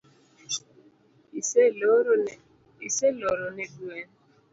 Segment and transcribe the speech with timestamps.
[1.39, 2.13] Iseloro
[3.55, 4.09] ne gwen?